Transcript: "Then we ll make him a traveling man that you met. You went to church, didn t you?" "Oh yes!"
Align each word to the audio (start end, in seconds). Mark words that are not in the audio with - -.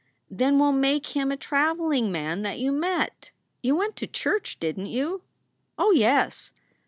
"Then 0.31 0.55
we 0.57 0.63
ll 0.65 0.71
make 0.71 1.09
him 1.15 1.31
a 1.31 1.37
traveling 1.37 2.11
man 2.11 2.41
that 2.41 2.57
you 2.57 2.71
met. 2.71 3.29
You 3.51 3.75
went 3.75 3.95
to 3.97 4.07
church, 4.07 4.57
didn 4.59 4.85
t 4.85 4.89
you?" 4.89 5.21
"Oh 5.77 5.91
yes!" 5.91 6.53